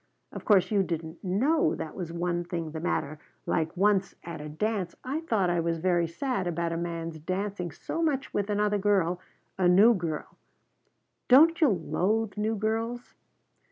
Of 0.31 0.45
course, 0.45 0.71
you 0.71 0.81
didn't 0.81 1.23
know 1.23 1.75
that 1.75 1.93
was 1.93 2.11
one 2.11 2.43
thing 2.43 2.71
the 2.71 2.79
matter; 2.79 3.19
like 3.45 3.77
once 3.77 4.15
at 4.23 4.41
a 4.41 4.49
dance 4.49 4.95
I 5.03 5.19
thought 5.19 5.51
I 5.51 5.59
was 5.59 5.77
very 5.77 6.07
sad 6.07 6.47
about 6.47 6.71
a 6.71 6.75
man's 6.75 7.19
dancing 7.19 7.69
so 7.69 8.01
much 8.01 8.33
with 8.33 8.49
another 8.49 8.79
girl, 8.79 9.19
a 9.59 9.67
new 9.67 9.93
girl 9.93 10.37
don't 11.27 11.61
you 11.61 11.67
loathe 11.69 12.35
'new 12.35 12.55
girls'? 12.55 13.13